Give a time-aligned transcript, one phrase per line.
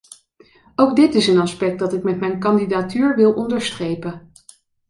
[0.75, 4.31] Ook dit is een aspect dat ik met mijn kandidatuur wil onderstrepen.